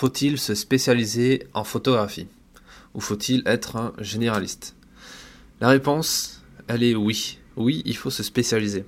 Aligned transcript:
Faut-il 0.00 0.38
se 0.38 0.54
spécialiser 0.54 1.46
en 1.52 1.62
photographie 1.62 2.26
Ou 2.94 3.02
faut-il 3.02 3.42
être 3.44 3.76
un 3.76 3.92
généraliste? 3.98 4.74
La 5.60 5.68
réponse, 5.68 6.40
elle 6.68 6.82
est 6.82 6.94
oui. 6.94 7.36
Oui, 7.56 7.82
il 7.84 7.94
faut 7.94 8.08
se 8.08 8.22
spécialiser. 8.22 8.86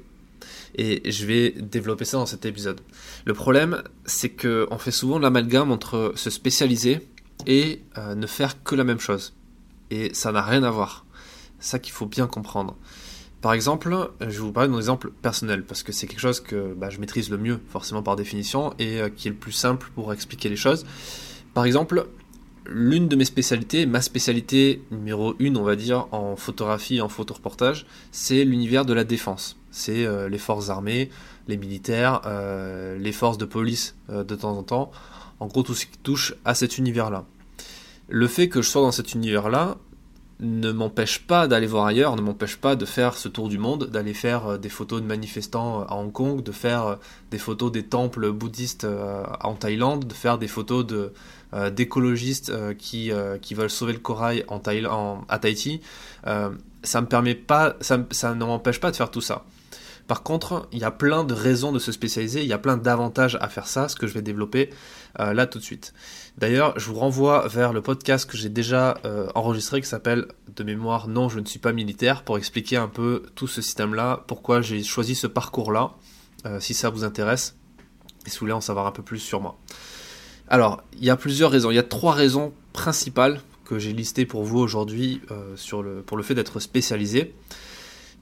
Et 0.75 1.13
je 1.13 1.27
vais 1.27 1.51
développer 1.51 2.07
ça 2.07 2.17
dans 2.17 2.25
cet 2.25 2.47
épisode. 2.47 2.81
Le 3.27 3.35
problème, 3.35 3.83
c'est 4.07 4.31
qu'on 4.31 4.79
fait 4.79 4.91
souvent 4.91 5.19
l'amalgame 5.19 5.71
entre 5.71 6.15
se 6.17 6.31
spécialiser 6.31 7.07
et 7.47 7.83
euh, 7.99 8.15
ne 8.15 8.27
faire 8.27 8.63
que 8.63 8.75
la 8.75 8.85
même 8.85 8.99
chose. 8.99 9.35
Et 9.91 10.15
ça 10.15 10.33
n'a 10.33 10.41
rien 10.41 10.63
à 10.63 10.71
voir. 10.71 11.05
C'est 11.59 11.73
ça 11.73 11.79
qu'il 11.79 11.93
faut 11.93 12.07
bien 12.07 12.27
comprendre. 12.27 12.79
Par 13.43 13.55
exemple, 13.55 14.11
je 14.21 14.27
vais 14.27 14.39
vous 14.39 14.53
parler 14.53 14.69
de 14.69 14.73
mon 14.73 14.79
exemple 14.79 15.11
personnel, 15.21 15.65
parce 15.65 15.83
que 15.83 15.91
c'est 15.91 16.07
quelque 16.07 16.21
chose 16.21 16.39
que 16.39 16.75
bah, 16.75 16.91
je 16.91 17.01
maîtrise 17.01 17.29
le 17.29 17.39
mieux, 17.39 17.59
forcément 17.69 18.01
par 18.01 18.15
définition, 18.15 18.73
et 18.79 19.01
euh, 19.01 19.09
qui 19.09 19.27
est 19.27 19.33
le 19.33 19.37
plus 19.37 19.51
simple 19.51 19.91
pour 19.97 20.13
expliquer 20.13 20.49
les 20.49 20.55
choses. 20.55 20.87
Par 21.53 21.65
exemple, 21.65 22.07
l'une 22.67 23.09
de 23.09 23.17
mes 23.17 23.25
spécialités, 23.25 23.85
ma 23.85 24.01
spécialité 24.01 24.81
numéro 24.93 25.35
une, 25.41 25.57
on 25.57 25.65
va 25.65 25.75
dire, 25.75 26.07
en 26.13 26.37
photographie 26.37 26.99
et 26.99 27.01
en 27.01 27.09
photoreportage, 27.09 27.85
c'est 28.13 28.45
l'univers 28.45 28.85
de 28.85 28.93
la 28.93 29.03
défense. 29.03 29.59
C'est 29.73 30.07
euh, 30.07 30.29
les 30.29 30.39
forces 30.39 30.71
armées, 30.71 31.11
les 31.49 31.57
militaires, 31.57 32.21
euh, 32.27 32.97
les 32.97 33.13
forces 33.13 33.39
de 33.39 33.45
police 33.45 33.97
de 34.09 34.37
temps 34.37 34.57
en 34.57 34.63
temps. 34.63 34.93
En 35.41 35.49
gros, 35.49 35.65
tout 35.65 35.75
ce 35.75 35.87
qui 35.87 35.99
touche 35.99 36.37
à 36.45 36.55
cet 36.55 36.79
univers-là. 36.79 37.25
Le 38.09 38.29
fait 38.29 38.49
que 38.49 38.63
je 38.63 38.69
sois 38.69 38.83
dans 38.83 38.93
cet 38.93 39.15
univers-là, 39.15 39.79
ne 40.43 40.73
m'empêche 40.73 41.21
pas 41.21 41.47
d'aller 41.47 41.69
voir 41.69 41.87
ailleurs, 41.87 42.17
ne 42.17 42.21
m'empêche 42.21 42.57
pas 42.57 42.75
de 42.75 42.85
faire 42.85 43.17
ce 43.17 43.29
tour 43.29 43.49
du 43.49 43.59
monde, 43.59 43.87
d'aller 43.87 44.13
faire 44.13 44.47
euh, 44.47 44.59
des 44.59 44.69
photos 44.69 45.01
de 45.01 45.07
manifestants 45.07 45.83
euh, 45.83 45.85
à 45.85 45.97
Hong 45.97 46.13
Kong, 46.13 46.43
de 46.43 46.53
faire 46.53 46.87
euh, 46.87 46.97
des 47.31 47.39
photos 47.39 47.71
des 47.71 47.85
temples 47.85 48.33
bouddhistes 48.33 48.87
en 49.41 49.55
Thaïlande, 49.55 50.07
de 50.07 50.13
faire 50.13 50.39
des 50.39 50.49
photos 50.49 50.85
d'écologistes 51.73 52.53
qui, 52.77 53.11
qui 53.41 53.55
veulent 53.55 53.71
sauver 53.71 53.93
le 53.93 53.99
corail 54.01 54.45
en 54.49 54.61
à 55.29 55.39
Tahiti. 55.39 55.81
ça 56.25 57.01
me 57.01 57.07
permet 57.07 57.35
pas, 57.35 57.77
ça, 57.81 57.99
ça 58.11 58.35
ne 58.35 58.45
m'empêche 58.45 58.81
pas 58.81 58.91
de 58.91 58.97
faire 58.97 59.11
tout 59.11 59.21
ça. 59.21 59.45
Par 60.07 60.23
contre, 60.23 60.69
il 60.73 60.79
y 60.79 60.85
a 60.85 60.91
plein 60.91 61.25
de 61.25 61.33
raisons 61.33 61.73
de 61.73 61.79
se 61.79 61.93
spécialiser, 61.93 62.43
il 62.43 62.49
y 62.49 62.53
a 62.53 62.59
plein 62.59 62.77
d'avantages 62.77 63.39
à 63.41 63.49
faire 63.49 63.67
ça, 63.67 63.89
ce 63.89 63.97
que 63.97 64.07
je 64.07 64.15
vais 64.15 64.23
développer 64.23 64.71
euh, 65.21 65.33
là 65.33 65.47
tout 65.47 65.59
de 65.59 65.65
suite. 65.65 65.93
D'ailleurs, 66.39 66.79
je 66.79 66.87
vous 66.87 66.95
renvoie 66.95 67.47
vers 67.49 67.73
le 67.73 67.83
podcast 67.83 68.29
que 68.29 68.37
j'ai 68.37 68.49
déjà 68.49 68.99
euh, 69.05 69.29
enregistré 69.35 69.81
qui 69.81 69.89
s'appelle 69.89 70.27
De 70.55 70.65
mémoire, 70.65 71.09
non, 71.09 71.29
je 71.29 71.41
ne 71.41 71.45
suis 71.45 71.59
pas 71.59 71.73
militaire, 71.73 72.23
pour 72.23 72.39
expliquer 72.39 72.77
un 72.77 72.89
peu 72.89 73.25
tout 73.35 73.47
ce 73.47 73.61
système-là, 73.61 74.25
pourquoi 74.27 74.61
j'ai 74.63 74.83
choisi 74.83 75.15
ce 75.15 75.27
parcours-là, 75.27 75.93
euh, 76.47 76.61
si 76.61 76.75
ça 76.75 76.91
vous 76.91 77.05
intéresse, 77.05 77.57
et 78.27 78.31
si 78.31 78.37
vous 78.37 78.41
voulez 78.41 78.53
en 78.53 78.61
savoir 78.61 78.87
un 78.87 78.93
peu 78.93 79.03
plus 79.03 79.19
sur 79.19 79.41
moi. 79.41 79.59
Alors, 80.49 80.83
il 80.99 81.05
y 81.05 81.11
a 81.11 81.17
plusieurs 81.17 81.51
raisons, 81.51 81.71
il 81.71 81.75
y 81.75 81.79
a 81.79 81.83
trois 81.83 82.15
raisons 82.15 82.53
principales 82.73 83.41
que 83.65 83.79
j'ai 83.79 83.93
listées 83.93 84.27
pour 84.27 84.45
vous 84.45 84.59
aujourd'hui 84.59 85.23
pour 86.07 86.17
le 86.17 86.23
fait 86.23 86.35
d'être 86.35 86.61
spécialisé. 86.61 87.35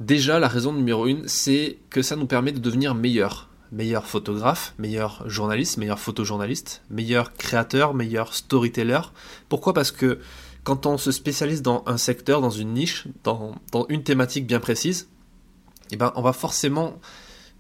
Déjà, 0.00 0.38
la 0.38 0.48
raison 0.48 0.72
numéro 0.72 1.06
une, 1.06 1.28
c'est 1.28 1.77
que 1.91 2.00
ça 2.00 2.16
nous 2.16 2.27
permet 2.27 2.52
de 2.52 2.58
devenir 2.58 2.94
meilleurs. 2.94 3.49
Meilleur 3.72 4.06
photographe, 4.06 4.74
meilleur 4.78 5.22
journaliste, 5.28 5.76
meilleur 5.76 5.98
photojournaliste, 5.98 6.82
meilleur 6.90 7.34
créateur, 7.34 7.94
meilleur 7.94 8.34
storyteller. 8.34 9.00
Pourquoi? 9.48 9.74
Parce 9.74 9.92
que 9.92 10.18
quand 10.64 10.86
on 10.86 10.98
se 10.98 11.12
spécialise 11.12 11.62
dans 11.62 11.82
un 11.86 11.96
secteur, 11.96 12.40
dans 12.40 12.50
une 12.50 12.74
niche, 12.74 13.06
dans, 13.24 13.54
une 13.88 14.02
thématique 14.02 14.46
bien 14.46 14.60
précise, 14.60 15.08
eh 15.92 15.96
ben, 15.96 16.12
on 16.16 16.22
va 16.22 16.32
forcément 16.32 16.98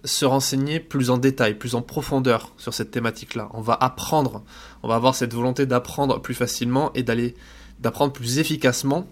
se 0.04 0.24
renseigner 0.24 0.80
plus 0.80 1.10
en 1.10 1.18
détail, 1.18 1.54
plus 1.54 1.74
en 1.74 1.82
profondeur 1.82 2.52
sur 2.56 2.74
cette 2.74 2.90
thématique-là. 2.90 3.48
On 3.52 3.60
va 3.60 3.74
apprendre, 3.74 4.42
on 4.82 4.88
va 4.88 4.96
avoir 4.96 5.14
cette 5.14 5.34
volonté 5.34 5.66
d'apprendre 5.66 6.20
plus 6.20 6.34
facilement 6.34 6.92
et 6.94 7.02
d'aller 7.02 7.34
d'apprendre 7.80 8.12
plus 8.12 8.38
efficacement 8.38 9.06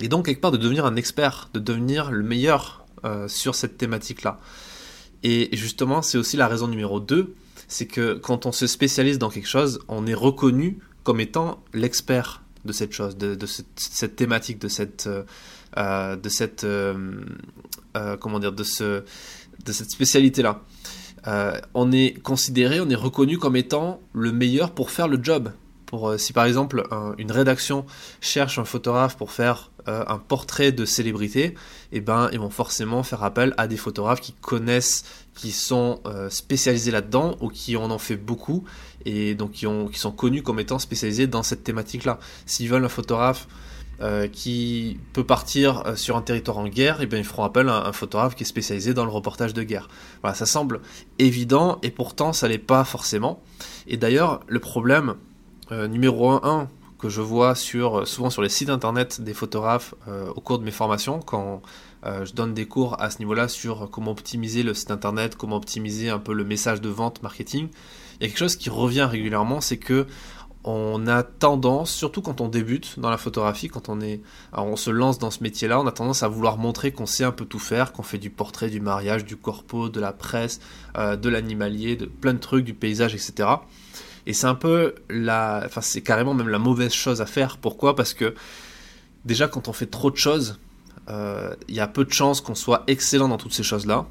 et 0.00 0.08
donc 0.08 0.26
quelque 0.26 0.40
part 0.40 0.52
de 0.52 0.56
devenir 0.56 0.86
un 0.86 0.96
expert, 0.96 1.50
de 1.54 1.60
devenir 1.60 2.10
le 2.10 2.22
meilleur 2.22 2.84
euh, 3.04 3.28
sur 3.28 3.54
cette 3.54 3.76
thématique-là. 3.76 4.38
Et 5.22 5.48
justement, 5.52 6.02
c'est 6.02 6.18
aussi 6.18 6.36
la 6.36 6.48
raison 6.48 6.68
numéro 6.68 7.00
2, 7.00 7.34
c'est 7.68 7.86
que 7.86 8.14
quand 8.14 8.46
on 8.46 8.52
se 8.52 8.66
spécialise 8.66 9.18
dans 9.18 9.30
quelque 9.30 9.48
chose, 9.48 9.80
on 9.88 10.06
est 10.06 10.14
reconnu 10.14 10.78
comme 11.04 11.20
étant 11.20 11.62
l'expert 11.72 12.42
de 12.64 12.72
cette 12.72 12.92
chose, 12.92 13.16
de, 13.16 13.36
cette, 13.76 14.16
thématique, 14.16 14.58
de 14.58 14.68
cette, 14.68 15.06
euh, 15.06 15.22
euh, 15.76 16.16
de 16.16 16.28
cette, 16.28 16.66
comment 18.20 18.38
dire, 18.38 18.52
de 18.52 18.64
ce, 18.64 19.02
de 19.64 19.72
cette 19.72 19.90
spécialité-là. 19.90 20.62
on 21.74 21.92
est 21.92 22.20
considéré, 22.22 22.80
on 22.80 22.88
est 22.88 22.94
reconnu 22.94 23.38
comme 23.38 23.56
étant 23.56 24.00
le 24.12 24.32
meilleur 24.32 24.72
pour 24.72 24.90
faire 24.90 25.08
le 25.08 25.18
job. 25.22 25.52
Pour, 25.86 26.14
si 26.18 26.32
par 26.32 26.44
exemple 26.44 26.86
une 27.18 27.32
rédaction 27.32 27.84
cherche 28.20 28.58
un 28.58 28.64
photographe 28.64 29.16
pour 29.16 29.32
faire 29.32 29.69
euh, 29.88 30.04
un 30.06 30.18
portrait 30.18 30.72
de 30.72 30.84
célébrité, 30.84 31.54
eh 31.92 32.00
ben 32.00 32.28
ils 32.32 32.38
vont 32.38 32.50
forcément 32.50 33.02
faire 33.02 33.22
appel 33.22 33.54
à 33.56 33.66
des 33.66 33.76
photographes 33.76 34.20
qui 34.20 34.32
connaissent, 34.32 35.04
qui 35.34 35.52
sont 35.52 36.00
euh, 36.06 36.28
spécialisés 36.28 36.90
là-dedans 36.90 37.36
ou 37.40 37.48
qui 37.48 37.76
en 37.76 37.90
ont 37.90 37.98
fait 37.98 38.16
beaucoup 38.16 38.64
et 39.04 39.34
donc 39.34 39.52
qui, 39.52 39.66
ont, 39.66 39.88
qui 39.88 39.98
sont 39.98 40.12
connus 40.12 40.42
comme 40.42 40.60
étant 40.60 40.78
spécialisés 40.78 41.26
dans 41.26 41.42
cette 41.42 41.64
thématique-là. 41.64 42.18
S'ils 42.46 42.68
veulent 42.68 42.84
un 42.84 42.90
photographe 42.90 43.48
euh, 44.02 44.28
qui 44.28 44.98
peut 45.12 45.24
partir 45.24 45.96
sur 45.96 46.16
un 46.16 46.22
territoire 46.22 46.58
en 46.58 46.68
guerre, 46.68 47.00
et 47.00 47.04
eh 47.04 47.06
bien 47.06 47.18
ils 47.18 47.24
feront 47.24 47.44
appel 47.44 47.68
à 47.68 47.86
un 47.86 47.92
photographe 47.92 48.34
qui 48.34 48.42
est 48.42 48.46
spécialisé 48.46 48.92
dans 48.92 49.04
le 49.04 49.10
reportage 49.10 49.54
de 49.54 49.62
guerre. 49.62 49.88
Voilà, 50.22 50.34
ça 50.34 50.46
semble 50.46 50.80
évident 51.18 51.78
et 51.82 51.90
pourtant 51.90 52.32
ça 52.32 52.48
l'est 52.48 52.58
pas 52.58 52.84
forcément. 52.84 53.42
Et 53.86 53.96
d'ailleurs, 53.96 54.40
le 54.46 54.58
problème 54.58 55.14
numéro 55.70 56.30
1 56.32 56.68
que 57.00 57.08
je 57.08 57.20
vois 57.20 57.54
sur, 57.54 58.00
euh, 58.00 58.04
souvent 58.04 58.30
sur 58.30 58.42
les 58.42 58.48
sites 58.48 58.70
internet 58.70 59.20
des 59.20 59.34
photographes 59.34 59.94
euh, 60.06 60.30
au 60.36 60.40
cours 60.40 60.58
de 60.58 60.64
mes 60.64 60.70
formations, 60.70 61.20
quand 61.20 61.62
euh, 62.04 62.24
je 62.24 62.32
donne 62.34 62.54
des 62.54 62.66
cours 62.66 63.00
à 63.00 63.10
ce 63.10 63.18
niveau-là 63.18 63.48
sur 63.48 63.90
comment 63.90 64.12
optimiser 64.12 64.62
le 64.62 64.74
site 64.74 64.90
internet, 64.90 65.34
comment 65.36 65.56
optimiser 65.56 66.10
un 66.10 66.18
peu 66.18 66.32
le 66.32 66.44
message 66.44 66.80
de 66.80 66.88
vente, 66.88 67.22
marketing. 67.22 67.68
Il 68.20 68.22
y 68.22 68.26
a 68.26 68.28
quelque 68.28 68.38
chose 68.38 68.56
qui 68.56 68.70
revient 68.70 69.08
régulièrement, 69.10 69.60
c'est 69.60 69.78
que 69.78 70.06
on 70.62 71.06
a 71.06 71.22
tendance, 71.22 71.90
surtout 71.90 72.20
quand 72.20 72.42
on 72.42 72.48
débute 72.48 73.00
dans 73.00 73.08
la 73.08 73.16
photographie, 73.16 73.68
quand 73.68 73.88
on 73.88 74.02
est, 74.02 74.20
on 74.52 74.76
se 74.76 74.90
lance 74.90 75.18
dans 75.18 75.30
ce 75.30 75.42
métier-là, 75.42 75.80
on 75.80 75.86
a 75.86 75.92
tendance 75.92 76.22
à 76.22 76.28
vouloir 76.28 76.58
montrer 76.58 76.92
qu'on 76.92 77.06
sait 77.06 77.24
un 77.24 77.32
peu 77.32 77.46
tout 77.46 77.58
faire, 77.58 77.92
qu'on 77.94 78.02
fait 78.02 78.18
du 78.18 78.28
portrait, 78.28 78.68
du 78.68 78.78
mariage, 78.78 79.24
du 79.24 79.38
corpo, 79.38 79.88
de 79.88 80.00
la 80.00 80.12
presse, 80.12 80.60
de 80.98 81.28
l'animalier, 81.30 81.96
de 81.96 82.04
plein 82.04 82.34
de 82.34 82.38
trucs, 82.38 82.66
du 82.66 82.74
paysage, 82.74 83.14
etc. 83.14 83.48
Et 84.26 84.32
c'est 84.32 84.46
un 84.46 84.54
peu 84.54 84.94
la, 85.08 85.62
enfin 85.64 85.80
c'est 85.80 86.02
carrément 86.02 86.34
même 86.34 86.48
la 86.48 86.58
mauvaise 86.58 86.92
chose 86.92 87.20
à 87.20 87.26
faire. 87.26 87.56
Pourquoi? 87.56 87.96
Parce 87.96 88.14
que 88.14 88.34
déjà 89.24 89.48
quand 89.48 89.68
on 89.68 89.72
fait 89.72 89.86
trop 89.86 90.10
de 90.10 90.16
choses, 90.16 90.58
euh, 91.08 91.54
il 91.68 91.74
y 91.74 91.80
a 91.80 91.86
peu 91.86 92.04
de 92.04 92.12
chances 92.12 92.40
qu'on 92.40 92.54
soit 92.54 92.84
excellent 92.86 93.28
dans 93.28 93.38
toutes 93.38 93.54
ces 93.54 93.62
choses-là. 93.62 94.06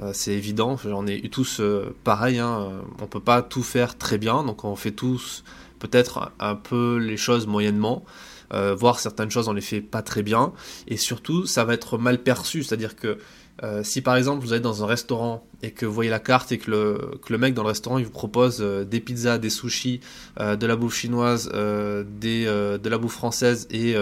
Euh, 0.00 0.10
c'est 0.14 0.32
évident, 0.32 0.76
ai 1.06 1.24
eu 1.24 1.28
tous 1.28 1.60
euh, 1.60 1.94
pareil, 2.02 2.38
hein, 2.38 2.82
on 3.00 3.06
peut 3.06 3.20
pas 3.20 3.42
tout 3.42 3.62
faire 3.62 3.98
très 3.98 4.16
bien, 4.16 4.42
donc 4.42 4.64
on 4.64 4.74
fait 4.74 4.92
tous 4.92 5.44
peut-être 5.78 6.30
un 6.38 6.54
peu 6.54 6.96
les 6.96 7.16
choses 7.16 7.46
moyennement, 7.46 8.04
voire 8.52 9.00
certaines 9.00 9.30
choses 9.30 9.48
on 9.48 9.52
les 9.52 9.60
fait 9.60 9.80
pas 9.80 10.02
très 10.02 10.22
bien, 10.22 10.52
et 10.86 10.96
surtout 10.96 11.46
ça 11.46 11.64
va 11.64 11.74
être 11.74 11.98
mal 11.98 12.22
perçu, 12.22 12.62
c'est-à-dire 12.62 12.96
que 12.96 13.18
euh, 13.62 13.82
si 13.84 14.00
par 14.00 14.16
exemple 14.16 14.42
vous 14.44 14.52
allez 14.52 14.62
dans 14.62 14.82
un 14.82 14.86
restaurant 14.86 15.46
et 15.62 15.72
que 15.72 15.84
vous 15.84 15.92
voyez 15.92 16.10
la 16.10 16.18
carte 16.18 16.50
et 16.52 16.58
que 16.58 16.70
le, 16.70 17.18
que 17.22 17.32
le 17.32 17.38
mec 17.38 17.52
dans 17.52 17.62
le 17.62 17.68
restaurant 17.68 17.98
il 17.98 18.06
vous 18.06 18.10
propose 18.10 18.58
euh, 18.60 18.84
des 18.84 18.98
pizzas, 18.98 19.36
des 19.36 19.50
sushis, 19.50 20.00
euh, 20.40 20.56
de 20.56 20.66
la 20.66 20.74
bouffe 20.74 20.96
chinoise, 20.96 21.48
de 21.48 22.88
la 22.88 22.98
bouffe 22.98 23.12
française 23.12 23.68
et, 23.70 23.94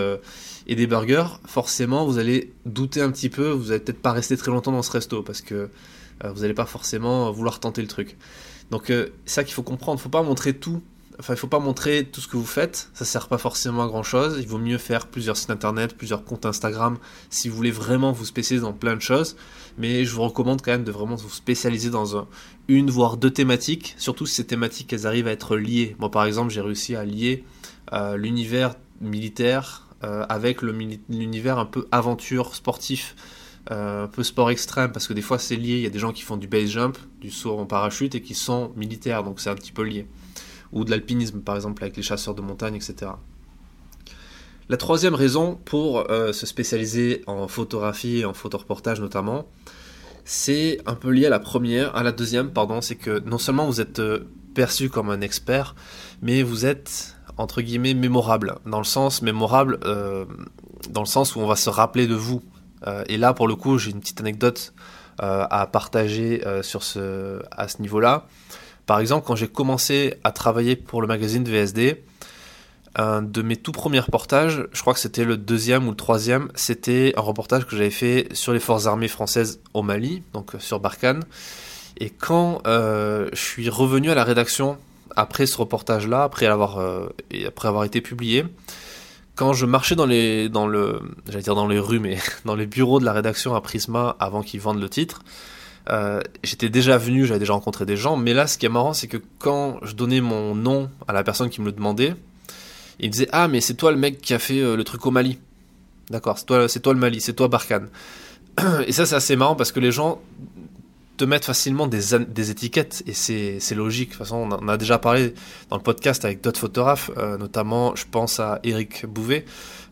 et 0.66 0.74
des 0.74 0.86
burgers, 0.86 1.40
forcément 1.46 2.06
vous 2.06 2.18
allez 2.18 2.52
douter 2.64 3.02
un 3.02 3.10
petit 3.10 3.28
peu, 3.28 3.50
vous 3.50 3.72
allez 3.72 3.80
peut-être 3.80 4.00
pas 4.00 4.12
rester 4.12 4.36
très 4.36 4.50
longtemps 4.50 4.72
dans 4.72 4.82
ce 4.82 4.92
resto 4.92 5.22
parce 5.22 5.40
que 5.40 5.68
vous 6.24 6.42
n'allez 6.42 6.54
pas 6.54 6.66
forcément 6.66 7.30
vouloir 7.32 7.60
tenter 7.60 7.82
le 7.82 7.88
truc. 7.88 8.16
Donc 8.70 8.92
ça 9.26 9.42
qu'il 9.42 9.54
faut 9.54 9.62
comprendre, 9.62 10.00
faut 10.00 10.08
pas 10.08 10.22
montrer 10.22 10.54
tout 10.54 10.80
enfin, 11.20 11.34
il 11.34 11.36
faut 11.36 11.46
pas 11.46 11.58
montrer 11.58 12.04
tout 12.04 12.20
ce 12.20 12.28
que 12.28 12.36
vous 12.36 12.46
faites, 12.46 12.90
ça 12.94 13.04
sert 13.04 13.28
pas 13.28 13.38
forcément 13.38 13.84
à 13.84 13.86
grand 13.86 14.02
chose. 14.02 14.38
Il 14.40 14.48
vaut 14.48 14.58
mieux 14.58 14.78
faire 14.78 15.06
plusieurs 15.06 15.36
sites 15.36 15.50
internet, 15.50 15.96
plusieurs 15.96 16.24
comptes 16.24 16.46
Instagram 16.46 16.96
si 17.28 17.48
vous 17.48 17.56
voulez 17.56 17.70
vraiment 17.70 18.10
vous 18.10 18.24
spécialiser 18.24 18.64
dans 18.64 18.72
plein 18.72 18.96
de 18.96 19.02
choses. 19.02 19.36
Mais 19.78 20.04
je 20.04 20.14
vous 20.14 20.22
recommande 20.22 20.62
quand 20.62 20.72
même 20.72 20.84
de 20.84 20.90
vraiment 20.90 21.14
vous 21.14 21.30
spécialiser 21.30 21.90
dans 21.90 22.26
une 22.68 22.90
voire 22.90 23.16
deux 23.16 23.30
thématiques, 23.30 23.94
surtout 23.98 24.26
si 24.26 24.36
ces 24.36 24.46
thématiques 24.46 24.92
elles 24.92 25.06
arrivent 25.06 25.28
à 25.28 25.32
être 25.32 25.56
liées. 25.56 25.94
Moi 25.98 26.10
par 26.10 26.24
exemple, 26.24 26.50
j'ai 26.50 26.62
réussi 26.62 26.96
à 26.96 27.04
lier 27.04 27.44
euh, 27.92 28.16
l'univers 28.16 28.74
militaire 29.00 29.88
euh, 30.02 30.24
avec 30.28 30.62
l'univers 30.62 31.58
un 31.58 31.66
peu 31.66 31.86
aventure 31.92 32.54
sportif. 32.54 33.14
Euh, 33.70 34.04
un 34.04 34.08
peu 34.08 34.22
sport 34.22 34.50
extrême 34.50 34.90
parce 34.90 35.06
que 35.06 35.12
des 35.12 35.20
fois 35.20 35.38
c'est 35.38 35.54
lié, 35.54 35.74
il 35.74 35.82
y 35.82 35.86
a 35.86 35.90
des 35.90 35.98
gens 35.98 36.12
qui 36.12 36.22
font 36.22 36.38
du 36.38 36.48
base 36.48 36.70
jump, 36.70 36.96
du 37.20 37.30
saut 37.30 37.58
en 37.58 37.66
parachute 37.66 38.14
et 38.14 38.22
qui 38.22 38.34
sont 38.34 38.72
militaires 38.74 39.22
donc 39.22 39.38
c'est 39.38 39.50
un 39.50 39.54
petit 39.54 39.70
peu 39.70 39.82
lié 39.82 40.06
ou 40.72 40.84
de 40.84 40.90
l'alpinisme 40.90 41.40
par 41.40 41.56
exemple 41.56 41.82
avec 41.82 41.96
les 41.96 42.02
chasseurs 42.02 42.34
de 42.34 42.42
montagne, 42.42 42.74
etc. 42.74 43.12
La 44.70 44.76
troisième 44.76 45.16
raison 45.16 45.58
pour 45.64 46.08
euh, 46.12 46.32
se 46.32 46.46
spécialiser 46.46 47.24
en 47.26 47.48
photographie 47.48 48.18
et 48.18 48.24
en 48.24 48.32
photoreportage 48.34 49.00
notamment, 49.00 49.48
c'est 50.24 50.78
un 50.86 50.94
peu 50.94 51.10
lié 51.10 51.26
à 51.26 51.28
la 51.28 51.40
première, 51.40 51.96
à 51.96 52.04
la 52.04 52.12
deuxième, 52.12 52.52
pardon, 52.52 52.80
c'est 52.80 52.94
que 52.94 53.18
non 53.28 53.38
seulement 53.38 53.66
vous 53.66 53.80
êtes 53.80 53.98
euh, 53.98 54.28
perçu 54.54 54.88
comme 54.88 55.10
un 55.10 55.22
expert, 55.22 55.74
mais 56.22 56.44
vous 56.44 56.66
êtes 56.66 57.16
entre 57.36 57.62
guillemets 57.62 57.94
mémorable, 57.94 58.58
dans 58.64 58.78
le 58.78 58.84
sens 58.84 59.22
mémorable, 59.22 59.80
euh, 59.86 60.24
dans 60.90 61.02
le 61.02 61.06
sens 61.08 61.34
où 61.34 61.40
on 61.40 61.48
va 61.48 61.56
se 61.56 61.68
rappeler 61.68 62.06
de 62.06 62.14
vous. 62.14 62.40
Et 63.08 63.18
là, 63.18 63.34
pour 63.34 63.46
le 63.46 63.56
coup, 63.56 63.76
j'ai 63.76 63.90
une 63.90 64.00
petite 64.00 64.20
anecdote 64.20 64.72
à 65.18 65.68
partager 65.70 66.42
sur 66.62 66.82
ce, 66.82 67.42
à 67.50 67.68
ce 67.68 67.82
niveau-là. 67.82 68.26
Par 68.90 68.98
exemple, 68.98 69.24
quand 69.24 69.36
j'ai 69.36 69.46
commencé 69.46 70.14
à 70.24 70.32
travailler 70.32 70.74
pour 70.74 71.00
le 71.00 71.06
magazine 71.06 71.44
VSD, 71.44 72.02
un 72.96 73.22
de 73.22 73.40
mes 73.40 73.54
tout 73.54 73.70
premiers 73.70 74.00
reportages, 74.00 74.66
je 74.72 74.80
crois 74.80 74.94
que 74.94 74.98
c'était 74.98 75.24
le 75.24 75.36
deuxième 75.36 75.86
ou 75.86 75.90
le 75.90 75.96
troisième, 75.96 76.50
c'était 76.56 77.12
un 77.16 77.20
reportage 77.20 77.66
que 77.66 77.76
j'avais 77.76 77.90
fait 77.90 78.26
sur 78.32 78.52
les 78.52 78.58
forces 78.58 78.88
armées 78.88 79.06
françaises 79.06 79.60
au 79.74 79.82
Mali, 79.82 80.24
donc 80.32 80.54
sur 80.58 80.80
Barkhane. 80.80 81.22
Et 81.98 82.10
quand 82.10 82.62
euh, 82.66 83.28
je 83.32 83.38
suis 83.38 83.68
revenu 83.68 84.10
à 84.10 84.16
la 84.16 84.24
rédaction 84.24 84.76
après 85.14 85.46
ce 85.46 85.56
reportage-là, 85.58 86.24
après 86.24 86.46
avoir, 86.46 86.78
euh, 86.78 87.10
après 87.46 87.68
avoir 87.68 87.84
été 87.84 88.00
publié, 88.00 88.44
quand 89.36 89.52
je 89.52 89.66
marchais 89.66 89.94
dans 89.94 90.06
les, 90.06 90.48
dans 90.48 90.66
le, 90.66 91.00
dire 91.28 91.54
dans 91.54 91.68
les 91.68 91.78
rues, 91.78 92.00
mais 92.00 92.18
dans 92.44 92.56
les 92.56 92.66
bureaux 92.66 92.98
de 92.98 93.04
la 93.04 93.12
rédaction 93.12 93.54
à 93.54 93.60
Prisma 93.60 94.16
avant 94.18 94.42
qu'ils 94.42 94.60
vendent 94.60 94.80
le 94.80 94.88
titre, 94.88 95.22
euh, 95.88 96.20
j'étais 96.44 96.68
déjà 96.68 96.98
venu, 96.98 97.24
j'avais 97.24 97.40
déjà 97.40 97.52
rencontré 97.52 97.86
des 97.86 97.96
gens, 97.96 98.16
mais 98.16 98.34
là, 98.34 98.46
ce 98.46 98.58
qui 98.58 98.66
est 98.66 98.70
marrant, 98.70 98.92
c'est 98.92 99.08
que 99.08 99.16
quand 99.38 99.78
je 99.82 99.94
donnais 99.94 100.20
mon 100.20 100.54
nom 100.54 100.90
à 101.08 101.12
la 101.12 101.24
personne 101.24 101.48
qui 101.48 101.60
me 101.60 101.66
le 101.66 101.72
demandait, 101.72 102.14
il 102.98 103.06
me 103.06 103.12
disait 103.12 103.28
Ah, 103.32 103.48
mais 103.48 103.60
c'est 103.60 103.74
toi 103.74 103.90
le 103.90 103.96
mec 103.96 104.20
qui 104.20 104.34
a 104.34 104.38
fait 104.38 104.60
euh, 104.60 104.76
le 104.76 104.84
truc 104.84 105.04
au 105.06 105.10
Mali. 105.10 105.38
D'accord, 106.10 106.38
c'est 106.38 106.46
toi, 106.46 106.68
c'est 106.68 106.80
toi 106.80 106.92
le 106.92 107.00
Mali, 107.00 107.20
c'est 107.20 107.32
toi 107.32 107.48
Barkhane. 107.48 107.88
Et 108.86 108.92
ça, 108.92 109.06
c'est 109.06 109.14
assez 109.14 109.36
marrant 109.36 109.56
parce 109.56 109.72
que 109.72 109.80
les 109.80 109.92
gens 109.92 110.20
te 111.20 111.24
mettent 111.26 111.44
facilement 111.44 111.86
des, 111.86 112.18
des 112.26 112.50
étiquettes 112.50 113.02
et 113.06 113.12
c'est 113.12 113.74
logique. 113.74 114.12
De 114.12 114.14
toute 114.14 114.24
façon, 114.24 114.36
on, 114.36 114.52
en 114.52 114.68
a 114.68 114.78
déjà 114.78 114.98
parlé 114.98 115.34
dans 115.68 115.76
le 115.76 115.82
podcast 115.82 116.24
avec 116.24 116.40
d'autres 116.40 116.58
photographes, 116.58 117.10
euh, 117.18 117.36
notamment, 117.36 117.94
je 117.94 118.06
pense 118.10 118.40
à 118.40 118.58
Eric 118.62 119.04
Bouvet, 119.04 119.44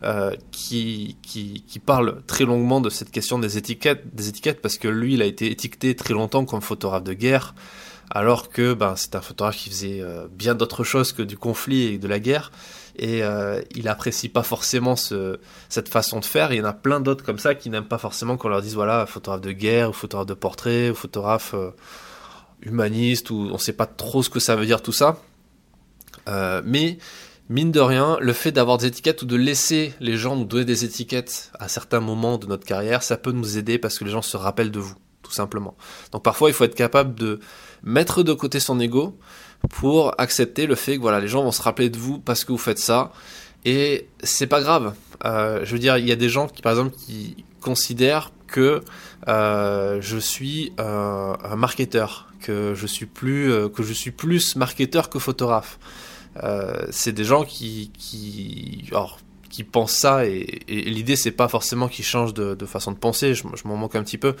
euh, 0.03 0.35
qui, 0.51 1.17
qui, 1.21 1.63
qui, 1.67 1.77
parle 1.77 2.23
très 2.25 2.45
longuement 2.45 2.81
de 2.81 2.89
cette 2.89 3.11
question 3.11 3.37
des 3.37 3.59
étiquettes, 3.59 4.03
des 4.15 4.27
étiquettes 4.27 4.59
parce 4.59 4.79
que 4.79 4.87
lui, 4.87 5.13
il 5.13 5.21
a 5.21 5.25
été 5.25 5.51
étiqueté 5.51 5.95
très 5.95 6.15
longtemps 6.15 6.45
comme 6.45 6.61
photographe 6.61 7.03
de 7.03 7.13
guerre 7.13 7.53
alors 8.11 8.49
que 8.49 8.73
ben, 8.73 8.95
c'est 8.95 9.15
un 9.15 9.21
photographe 9.21 9.57
qui 9.57 9.69
faisait 9.69 10.01
euh, 10.01 10.27
bien 10.31 10.55
d'autres 10.55 10.83
choses 10.83 11.13
que 11.13 11.21
du 11.21 11.37
conflit 11.37 11.93
et 11.93 11.97
de 11.99 12.07
la 12.07 12.19
guerre, 12.19 12.51
et 12.99 13.23
euh, 13.23 13.61
il 13.75 13.87
apprécie 13.87 14.27
pas 14.27 14.43
forcément 14.43 14.95
ce, 14.97 15.39
cette 15.69 15.87
façon 15.87 16.19
de 16.19 16.25
faire, 16.25 16.51
il 16.51 16.57
y 16.57 16.61
en 16.61 16.65
a 16.65 16.73
plein 16.73 16.99
d'autres 16.99 17.23
comme 17.23 17.39
ça 17.39 17.55
qui 17.55 17.69
n'aiment 17.69 17.87
pas 17.87 17.97
forcément 17.97 18.35
qu'on 18.35 18.49
leur 18.49 18.61
dise, 18.61 18.75
voilà, 18.75 19.05
photographe 19.05 19.41
de 19.41 19.51
guerre, 19.53 19.89
ou 19.89 19.93
photographe 19.93 20.27
de 20.27 20.33
portrait, 20.33 20.89
ou 20.89 20.95
photographe 20.95 21.53
euh, 21.53 21.71
humaniste, 22.61 23.29
ou 23.29 23.49
on 23.51 23.57
sait 23.57 23.73
pas 23.73 23.85
trop 23.85 24.21
ce 24.21 24.29
que 24.29 24.41
ça 24.41 24.57
veut 24.57 24.65
dire 24.65 24.81
tout 24.81 24.91
ça, 24.91 25.17
mais 26.63 26.99
mine 27.49 27.71
de 27.71 27.79
rien, 27.79 28.17
le 28.21 28.33
fait 28.33 28.51
d'avoir 28.51 28.77
des 28.77 28.87
étiquettes 28.87 29.23
ou 29.23 29.25
de 29.25 29.35
laisser 29.35 29.93
les 29.99 30.17
gens 30.17 30.35
nous 30.35 30.45
donner 30.45 30.65
des 30.65 30.85
étiquettes 30.85 31.51
à 31.57 31.67
certains 31.67 31.99
moments 31.99 32.37
de 32.37 32.45
notre 32.45 32.65
carrière, 32.65 33.01
ça 33.01 33.17
peut 33.17 33.31
nous 33.31 33.57
aider 33.57 33.79
parce 33.79 33.97
que 33.97 34.05
les 34.05 34.11
gens 34.11 34.21
se 34.21 34.37
rappellent 34.37 34.71
de 34.71 34.79
vous, 34.79 34.95
tout 35.23 35.31
simplement. 35.31 35.75
Donc 36.11 36.21
parfois, 36.21 36.49
il 36.49 36.53
faut 36.53 36.65
être 36.65 36.75
capable 36.75 37.15
de 37.15 37.39
mettre 37.81 38.21
de 38.21 38.33
côté 38.33 38.59
son 38.59 38.79
ego 38.79 39.17
pour 39.67 40.19
accepter 40.19 40.65
le 40.65 40.75
fait 40.75 40.95
que 40.95 41.01
voilà, 41.01 41.19
les 41.19 41.27
gens 41.27 41.43
vont 41.43 41.51
se 41.51 41.61
rappeler 41.61 41.89
de 41.89 41.97
vous 41.97 42.19
parce 42.19 42.43
que 42.43 42.51
vous 42.51 42.57
faites 42.57 42.79
ça. 42.79 43.11
Et 43.65 44.07
c'est 44.23 44.47
pas 44.47 44.61
grave. 44.61 44.93
Euh, 45.25 45.61
je 45.65 45.73
veux 45.73 45.79
dire, 45.79 45.97
il 45.97 46.07
y 46.07 46.11
a 46.11 46.15
des 46.15 46.29
gens 46.29 46.47
qui, 46.47 46.61
par 46.61 46.71
exemple, 46.71 46.95
qui 46.95 47.43
considèrent 47.61 48.31
que 48.47 48.81
euh, 49.27 49.99
je 50.01 50.17
suis 50.17 50.71
un, 50.77 51.55
marketeur, 51.57 52.31
que 52.41 52.73
je 52.73 52.87
suis 52.87 53.05
plus, 53.05 53.51
euh, 53.51 53.67
que 53.67 53.83
je 53.83 53.93
suis 53.93 54.11
plus 54.11 54.55
marketeur 54.55 55.09
que 55.09 55.19
photographe. 55.19 55.79
C'est 56.89 57.11
des 57.11 57.25
gens 57.25 57.43
qui, 57.43 57.91
qui, 57.97 58.85
alors, 58.91 59.19
qui 59.49 59.63
pensent 59.63 59.93
ça 59.93 60.25
et, 60.25 60.61
l'idée 60.67 61.15
c'est 61.15 61.31
pas 61.31 61.47
forcément 61.47 61.87
qu'ils 61.87 62.05
changent 62.05 62.33
de, 62.33 62.65
façon 62.65 62.91
de 62.91 62.97
penser. 62.97 63.33
Je, 63.33 63.43
je 63.55 63.67
m'en 63.67 63.75
manque 63.75 63.95
un 63.95 64.03
petit 64.03 64.17
peu, 64.17 64.35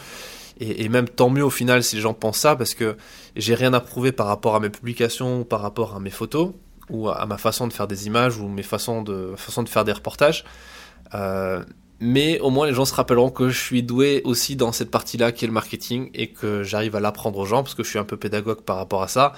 et, 0.59 0.89
même 0.89 1.07
tant 1.07 1.29
mieux 1.29 1.43
au 1.43 1.49
final 1.49 1.83
si 1.83 1.95
les 1.95 2.01
gens 2.01 2.13
pensent 2.13 2.39
ça, 2.39 2.55
parce 2.55 2.73
que 2.73 2.97
j'ai 3.35 3.55
rien 3.55 3.73
à 3.73 3.79
prouver 3.79 4.11
par 4.11 4.27
rapport 4.27 4.55
à 4.55 4.59
mes 4.59 4.69
publications, 4.69 5.41
ou 5.41 5.43
par 5.45 5.61
rapport 5.61 5.95
à 5.95 5.99
mes 5.99 6.09
photos, 6.09 6.51
ou 6.89 7.09
à, 7.09 7.25
ma 7.25 7.37
façon 7.37 7.67
de 7.67 7.73
faire 7.73 7.87
des 7.87 8.07
images, 8.07 8.37
ou 8.37 8.47
mes 8.47 8.63
façons 8.63 9.01
de, 9.01 9.33
façon 9.37 9.63
de 9.63 9.69
faire 9.69 9.85
des 9.85 9.93
reportages. 9.93 10.43
Euh, 11.13 11.63
mais 12.01 12.39
au 12.39 12.49
moins 12.49 12.67
les 12.67 12.73
gens 12.73 12.85
se 12.85 12.93
rappelleront 12.93 13.29
que 13.29 13.49
je 13.49 13.59
suis 13.59 13.83
doué 13.83 14.21
aussi 14.23 14.55
dans 14.55 14.71
cette 14.71 14.89
partie-là 14.89 15.31
qui 15.31 15.43
est 15.45 15.47
le 15.47 15.53
marketing 15.53 16.09
et 16.13 16.31
que 16.31 16.63
j'arrive 16.63 16.95
à 16.95 17.01
l'apprendre 17.01 17.37
aux 17.39 17.45
gens 17.45 17.61
parce 17.61 17.75
que 17.75 17.83
je 17.83 17.89
suis 17.89 17.99
un 17.99 18.05
peu 18.05 18.15
pédagogue 18.15 18.61
par 18.61 18.77
rapport 18.77 19.03
à 19.03 19.09
ça 19.09 19.33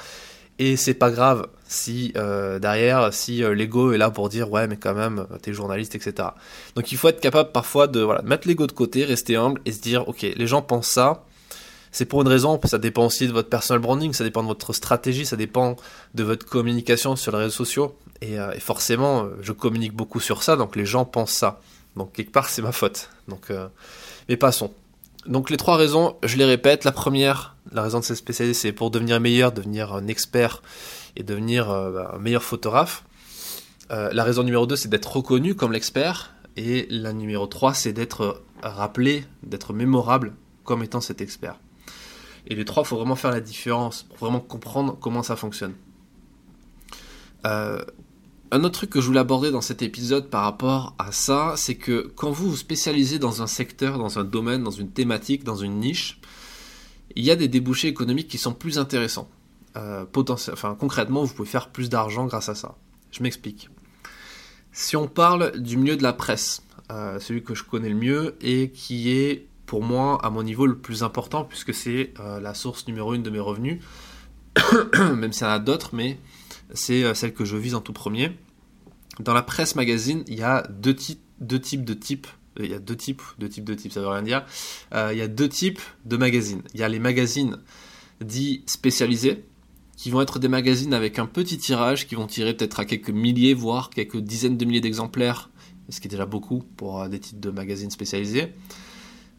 et 0.59 0.77
c'est 0.77 0.93
pas 0.93 1.11
grave 1.11 1.47
si 1.67 2.13
euh, 2.17 2.59
derrière, 2.59 3.13
si 3.13 3.43
euh, 3.43 3.53
l'ego 3.53 3.93
est 3.93 3.97
là 3.97 4.11
pour 4.11 4.29
dire 4.29 4.51
ouais 4.51 4.67
mais 4.67 4.77
quand 4.77 4.93
même 4.93 5.25
t'es 5.41 5.53
journaliste 5.53 5.95
etc. 5.95 6.29
Donc 6.75 6.91
il 6.91 6.97
faut 6.97 7.07
être 7.07 7.19
capable 7.19 7.51
parfois 7.51 7.87
de 7.87 8.07
mettre 8.23 8.47
l'ego 8.47 8.67
de 8.67 8.71
côté, 8.71 9.05
rester 9.05 9.35
humble 9.35 9.61
et 9.65 9.71
se 9.71 9.81
dire 9.81 10.07
ok 10.07 10.21
les 10.21 10.47
gens 10.47 10.61
pensent 10.61 10.89
ça, 10.89 11.23
c'est 11.91 12.05
pour 12.05 12.21
une 12.21 12.27
raison, 12.27 12.59
ça 12.63 12.77
dépend 12.77 13.05
aussi 13.05 13.27
de 13.27 13.33
votre 13.33 13.49
personal 13.49 13.81
branding, 13.81 14.13
ça 14.13 14.23
dépend 14.23 14.43
de 14.43 14.47
votre 14.47 14.73
stratégie, 14.73 15.25
ça 15.25 15.35
dépend 15.35 15.75
de 16.13 16.23
votre 16.23 16.45
communication 16.45 17.15
sur 17.15 17.31
les 17.33 17.39
réseaux 17.39 17.51
sociaux 17.51 17.97
et, 18.21 18.39
euh, 18.39 18.51
et 18.53 18.59
forcément 18.59 19.27
je 19.41 19.51
communique 19.51 19.93
beaucoup 19.93 20.19
sur 20.19 20.43
ça 20.43 20.55
donc 20.55 20.75
les 20.75 20.85
gens 20.85 21.05
pensent 21.05 21.33
ça. 21.33 21.59
Donc 21.95 22.13
quelque 22.13 22.31
part 22.31 22.49
c'est 22.49 22.61
ma 22.61 22.71
faute. 22.71 23.09
Donc 23.27 23.51
mais 24.29 24.37
passons. 24.37 24.71
Donc 25.27 25.49
les 25.49 25.57
trois 25.57 25.77
raisons, 25.77 26.15
je 26.23 26.37
les 26.37 26.45
répète. 26.45 26.83
La 26.83 26.91
première, 26.91 27.55
la 27.71 27.83
raison 27.83 27.99
de 27.99 28.03
se 28.03 28.15
spécialiser, 28.15 28.53
c'est 28.53 28.71
pour 28.71 28.89
devenir 28.91 29.19
meilleur, 29.19 29.51
devenir 29.51 29.93
un 29.93 30.07
expert 30.07 30.61
et 31.15 31.23
devenir 31.23 31.69
euh, 31.69 31.91
bah, 31.91 32.13
un 32.15 32.19
meilleur 32.19 32.43
photographe. 32.43 33.03
Euh, 33.91 34.09
la 34.13 34.23
raison 34.23 34.43
numéro 34.43 34.65
2, 34.65 34.75
c'est 34.75 34.89
d'être 34.89 35.15
reconnu 35.15 35.55
comme 35.55 35.71
l'expert. 35.71 36.33
Et 36.57 36.87
la 36.89 37.13
numéro 37.13 37.45
3, 37.45 37.73
c'est 37.73 37.93
d'être 37.93 38.43
rappelé, 38.63 39.25
d'être 39.43 39.73
mémorable 39.73 40.33
comme 40.63 40.83
étant 40.83 41.01
cet 41.01 41.21
expert. 41.21 41.55
Et 42.47 42.55
les 42.55 42.65
trois, 42.65 42.83
il 42.83 42.87
faut 42.87 42.97
vraiment 42.97 43.15
faire 43.15 43.31
la 43.31 43.39
différence 43.39 44.03
pour 44.03 44.17
vraiment 44.17 44.39
comprendre 44.39 44.97
comment 44.99 45.23
ça 45.23 45.35
fonctionne. 45.35 45.73
Euh, 47.45 47.81
un 48.51 48.63
autre 48.63 48.79
truc 48.79 48.89
que 48.89 49.01
je 49.01 49.07
voulais 49.07 49.19
aborder 49.19 49.49
dans 49.49 49.61
cet 49.61 49.81
épisode 49.81 50.29
par 50.29 50.43
rapport 50.43 50.93
à 50.99 51.11
ça, 51.11 51.53
c'est 51.55 51.75
que 51.75 52.11
quand 52.15 52.31
vous 52.31 52.49
vous 52.49 52.57
spécialisez 52.57 53.17
dans 53.17 53.41
un 53.41 53.47
secteur, 53.47 53.97
dans 53.97 54.19
un 54.19 54.25
domaine, 54.25 54.63
dans 54.63 54.71
une 54.71 54.91
thématique, 54.91 55.43
dans 55.43 55.55
une 55.55 55.79
niche, 55.79 56.19
il 57.15 57.23
y 57.23 57.31
a 57.31 57.35
des 57.35 57.47
débouchés 57.47 57.87
économiques 57.87 58.27
qui 58.27 58.37
sont 58.37 58.53
plus 58.53 58.77
intéressants. 58.77 59.29
Euh, 59.77 60.05
enfin, 60.29 60.75
concrètement, 60.77 61.23
vous 61.23 61.33
pouvez 61.33 61.47
faire 61.47 61.69
plus 61.69 61.89
d'argent 61.89 62.25
grâce 62.25 62.49
à 62.49 62.55
ça. 62.55 62.75
Je 63.11 63.23
m'explique. 63.23 63.69
Si 64.73 64.97
on 64.97 65.07
parle 65.07 65.57
du 65.59 65.77
milieu 65.77 65.95
de 65.95 66.03
la 66.03 66.13
presse, 66.13 66.61
euh, 66.91 67.19
celui 67.19 67.43
que 67.43 67.55
je 67.55 67.63
connais 67.63 67.89
le 67.89 67.95
mieux 67.95 68.35
et 68.41 68.69
qui 68.71 69.11
est 69.11 69.47
pour 69.65 69.81
moi 69.81 70.19
à 70.25 70.29
mon 70.29 70.43
niveau 70.43 70.65
le 70.65 70.77
plus 70.77 71.03
important 71.03 71.45
puisque 71.45 71.73
c'est 71.73 72.13
euh, 72.19 72.41
la 72.41 72.53
source 72.53 72.87
numéro 72.87 73.13
une 73.13 73.23
de 73.23 73.29
mes 73.29 73.39
revenus, 73.39 73.81
même 74.97 75.31
s'il 75.31 75.47
y 75.47 75.49
en 75.49 75.53
a 75.53 75.59
d'autres, 75.59 75.91
mais 75.93 76.17
c'est 76.73 77.03
euh, 77.03 77.13
celle 77.13 77.33
que 77.33 77.45
je 77.45 77.57
vise 77.57 77.75
en 77.75 77.81
tout 77.81 77.93
premier. 77.93 78.31
Dans 79.19 79.33
la 79.33 79.41
presse 79.41 79.75
magazine, 79.75 80.23
il 80.27 80.39
y 80.39 80.43
a 80.43 80.63
deux, 80.69 80.95
types, 80.95 81.21
deux 81.39 81.59
types 81.59 81.85
de 81.85 81.93
types. 81.93 82.27
Euh, 82.59 82.65
il 82.65 82.71
y 82.71 82.73
a 82.73 82.79
deux 82.79 82.95
types, 82.95 83.21
deux 83.39 83.49
types 83.49 83.63
de 83.63 83.73
types, 83.73 83.91
ça 83.91 84.01
veut 84.01 84.07
rien 84.07 84.21
dire. 84.21 84.45
Euh, 84.93 85.09
il 85.11 85.17
y 85.17 85.21
a 85.21 85.27
deux 85.27 85.49
types 85.49 85.81
de 86.05 86.17
magazines. 86.17 86.61
Il 86.73 86.79
y 86.79 86.83
a 86.83 86.89
les 86.89 86.99
magazines 86.99 87.57
dits 88.21 88.63
spécialisés, 88.65 89.43
qui 89.97 90.09
vont 90.09 90.21
être 90.21 90.39
des 90.39 90.47
magazines 90.47 90.93
avec 90.93 91.19
un 91.19 91.25
petit 91.25 91.57
tirage, 91.57 92.07
qui 92.07 92.15
vont 92.15 92.27
tirer 92.27 92.55
peut-être 92.55 92.79
à 92.79 92.85
quelques 92.85 93.09
milliers, 93.09 93.53
voire 93.53 93.89
quelques 93.89 94.17
dizaines 94.17 94.57
de 94.57 94.65
milliers 94.65 94.81
d'exemplaires, 94.81 95.49
ce 95.89 95.99
qui 95.99 96.07
est 96.07 96.11
déjà 96.11 96.25
beaucoup 96.25 96.63
pour 96.77 97.07
des 97.07 97.19
titres 97.19 97.41
de 97.41 97.51
magazines 97.51 97.91
spécialisés. 97.91 98.53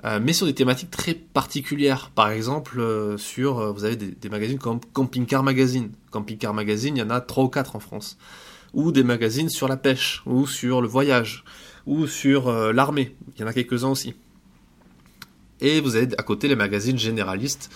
Euh, 0.05 0.19
mais 0.21 0.33
sur 0.33 0.47
des 0.47 0.55
thématiques 0.55 0.91
très 0.91 1.15
particulières. 1.15 2.11
Par 2.15 2.31
exemple, 2.31 2.81
euh, 2.81 3.17
sur, 3.17 3.61
euh, 3.61 3.73
vous 3.73 3.85
avez 3.85 3.97
des, 3.97 4.29
magazines 4.29 4.59
comme 4.59 4.81
Camping 4.93 5.27
Car 5.27 5.43
Magazine. 5.43 5.93
Camping 6.11 6.39
Car 6.39 6.55
Magazine, 6.55 6.97
il 6.97 7.01
y 7.01 7.03
en 7.03 7.11
a 7.11 7.21
3 7.21 7.45
ou 7.45 7.49
4 7.49 7.77
en 7.77 7.81
France. 7.81 8.19
Ou 8.75 8.91
des 8.91 9.05
magazines 9.05 9.49
sur 9.49 9.69
la 9.69 9.77
pêche, 9.77 10.23
ou 10.27 10.47
sur 10.47 10.81
le 10.81 10.89
voyage, 10.89 11.45
ou 11.87 12.07
sur 12.07 12.51
l'armée. 12.73 13.15
Il 13.37 13.43
y 13.43 13.45
en 13.45 13.47
a 13.47 13.53
quelques-uns 13.53 13.91
aussi. 13.91 14.15
Et 15.61 15.81
vous 15.81 15.95
avez 15.95 16.09
à 16.19 16.23
côté 16.23 16.49
les 16.49 16.57
magazines 16.57 16.99
généralistes, 16.99 17.71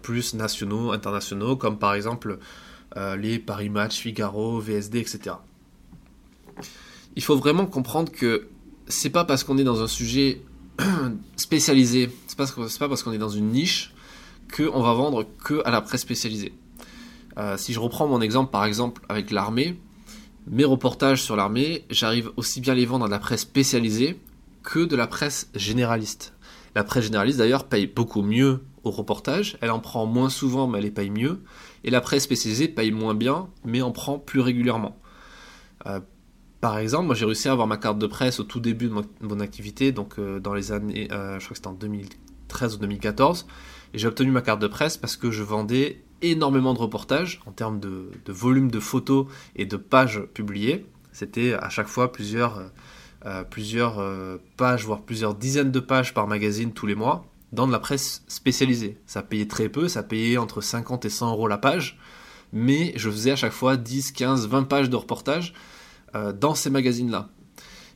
plus 0.00 0.34
nationaux, 0.34 0.92
internationaux, 0.92 1.56
comme 1.56 1.76
par 1.76 1.94
exemple 1.94 2.38
les 3.18 3.40
Paris 3.40 3.68
Match, 3.68 3.98
Figaro, 3.98 4.60
VSD, 4.60 5.00
etc. 5.00 5.34
Il 7.16 7.22
faut 7.24 7.36
vraiment 7.36 7.66
comprendre 7.66 8.12
que 8.12 8.46
c'est 8.86 9.10
pas 9.10 9.24
parce 9.24 9.42
qu'on 9.42 9.58
est 9.58 9.64
dans 9.64 9.82
un 9.82 9.88
sujet 9.88 10.40
spécialisé. 11.36 12.10
C'est 12.26 12.36
pas, 12.36 12.46
pas 12.46 12.88
parce 12.88 13.02
qu'on 13.02 13.12
est 13.12 13.18
dans 13.18 13.28
une 13.28 13.50
niche 13.50 13.92
qu'on 14.54 14.82
va 14.82 14.92
vendre 14.92 15.26
que 15.44 15.62
à 15.64 15.70
la 15.70 15.80
presse 15.80 16.02
spécialisée. 16.02 16.52
Euh, 17.38 17.56
si 17.56 17.72
je 17.72 17.80
reprends 17.80 18.06
mon 18.06 18.20
exemple 18.20 18.50
par 18.50 18.64
exemple 18.64 19.02
avec 19.08 19.30
l'armée, 19.30 19.80
mes 20.46 20.64
reportages 20.64 21.22
sur 21.22 21.36
l'armée, 21.36 21.84
j'arrive 21.88 22.30
aussi 22.36 22.60
bien 22.60 22.74
à 22.74 22.76
les 22.76 22.84
vendre 22.84 23.06
à 23.06 23.08
la 23.08 23.18
presse 23.18 23.42
spécialisée 23.42 24.20
que 24.62 24.84
de 24.84 24.96
la 24.96 25.06
presse 25.06 25.50
généraliste. 25.54 26.34
La 26.74 26.84
presse 26.84 27.04
généraliste 27.04 27.38
d'ailleurs 27.38 27.64
paye 27.64 27.86
beaucoup 27.86 28.22
mieux 28.22 28.60
au 28.84 28.90
reportage, 28.90 29.56
elle 29.60 29.70
en 29.70 29.80
prend 29.80 30.06
moins 30.06 30.28
souvent 30.28 30.66
mais 30.66 30.78
elle 30.78 30.84
les 30.84 30.90
paye 30.90 31.10
mieux. 31.10 31.42
Et 31.84 31.90
la 31.90 32.00
presse 32.00 32.24
spécialisée 32.24 32.68
paye 32.68 32.92
moins 32.92 33.14
bien, 33.14 33.48
mais 33.64 33.82
en 33.82 33.92
prend 33.92 34.18
plus 34.18 34.40
régulièrement. 34.40 34.96
Euh, 35.86 36.00
par 36.62 36.78
exemple, 36.78 37.06
moi 37.06 37.16
j'ai 37.16 37.26
réussi 37.26 37.48
à 37.48 37.52
avoir 37.52 37.66
ma 37.66 37.76
carte 37.76 37.98
de 37.98 38.06
presse 38.06 38.38
au 38.38 38.44
tout 38.44 38.60
début 38.60 38.88
de 38.88 38.94
mon, 39.20 39.40
activité, 39.40 39.90
donc 39.90 40.20
euh, 40.20 40.38
dans 40.38 40.54
les 40.54 40.70
années, 40.70 41.08
je 41.10 41.44
crois 41.44 41.48
que 41.48 41.54
c'était 41.56 41.66
en 41.66 41.72
2013 41.72 42.76
ou 42.76 42.78
2014, 42.78 43.48
et 43.92 43.98
j'ai 43.98 44.06
obtenu 44.06 44.30
ma 44.30 44.42
carte 44.42 44.62
de 44.62 44.68
presse 44.68 44.96
parce 44.96 45.16
que 45.16 45.32
je 45.32 45.42
vendais 45.42 46.04
énormément 46.22 46.72
de 46.72 46.78
reportages 46.78 47.40
en 47.46 47.50
termes 47.50 47.80
de, 47.80 48.12
volume 48.28 48.70
de 48.70 48.78
photos 48.78 49.26
et 49.56 49.66
de 49.66 49.76
pages 49.76 50.22
publiées. 50.34 50.86
C'était 51.10 51.54
à 51.54 51.68
chaque 51.68 51.88
fois 51.88 52.12
plusieurs, 52.12 52.70
euh, 53.26 53.42
plusieurs 53.42 53.98
euh, 53.98 54.36
pages, 54.56 54.86
voire 54.86 55.02
plusieurs 55.02 55.34
dizaines 55.34 55.72
de 55.72 55.80
pages 55.80 56.14
par 56.14 56.28
magazine 56.28 56.72
tous 56.72 56.86
les 56.86 56.94
mois 56.94 57.26
dans 57.50 57.66
de 57.66 57.72
la 57.72 57.80
presse 57.80 58.22
spécialisée. 58.28 58.98
Ça 59.06 59.22
payait 59.22 59.48
très 59.48 59.68
peu, 59.68 59.88
ça 59.88 60.04
payait 60.04 60.38
entre 60.38 60.60
50 60.60 61.04
et 61.06 61.10
100 61.10 61.32
euros 61.32 61.48
la 61.48 61.58
page, 61.58 61.98
mais 62.52 62.92
je 62.94 63.10
faisais 63.10 63.32
à 63.32 63.36
chaque 63.36 63.52
fois 63.52 63.76
10, 63.76 64.12
15, 64.12 64.46
20 64.46 64.62
pages 64.62 64.88
de 64.88 64.96
reportages 64.96 65.54
euh, 66.14 66.32
dans 66.32 66.54
ces 66.54 66.70
magazines-là. 66.70 67.28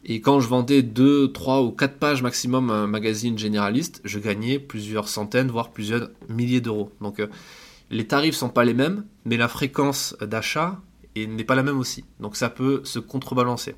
Et 0.04 0.20
quand 0.20 0.40
je 0.40 0.48
vendais 0.48 0.82
2, 0.82 1.32
3 1.32 1.62
ou 1.62 1.72
4 1.72 1.98
pages 1.98 2.22
maximum 2.22 2.70
un 2.70 2.86
magazine 2.86 3.36
généraliste, 3.36 4.00
je 4.04 4.18
gagnais 4.18 4.58
plusieurs 4.58 5.08
centaines, 5.08 5.50
voire 5.50 5.70
plusieurs 5.70 6.10
milliers 6.28 6.60
d'euros. 6.60 6.92
Donc 7.00 7.20
les 7.90 8.06
tarifs 8.06 8.36
sont 8.36 8.48
pas 8.48 8.64
les 8.64 8.74
mêmes, 8.74 9.04
mais 9.24 9.36
la 9.36 9.48
fréquence 9.48 10.16
d'achat 10.20 10.80
n'est 11.16 11.44
pas 11.44 11.54
la 11.54 11.62
même 11.62 11.78
aussi. 11.78 12.04
Donc 12.20 12.36
ça 12.36 12.50
peut 12.50 12.82
se 12.84 12.98
contrebalancer. 12.98 13.74